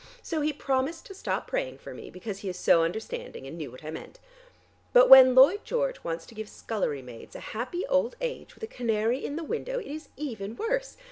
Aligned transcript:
So 0.23 0.41
he 0.41 0.51
promised 0.51 1.05
to 1.05 1.13
stop 1.13 1.45
praying 1.45 1.77
for 1.77 1.93
me, 1.93 2.09
because 2.09 2.39
he 2.39 2.49
is 2.49 2.57
so 2.57 2.81
understanding 2.83 3.45
and 3.45 3.55
knew 3.55 3.69
what 3.69 3.83
I 3.85 3.91
meant. 3.91 4.17
But 4.93 5.09
when 5.09 5.35
Lloyd 5.35 5.63
George 5.63 6.03
wants 6.03 6.25
to 6.25 6.33
give 6.33 6.49
scullery 6.49 7.03
maids 7.03 7.35
a 7.35 7.39
happy 7.53 7.85
old 7.85 8.15
age 8.19 8.55
with 8.55 8.63
a 8.63 8.75
canary 8.75 9.23
in 9.23 9.35
the 9.35 9.43
window 9.43 9.77
it 9.77 9.85
is 9.85 10.09
even 10.17 10.55
worse. 10.55 10.97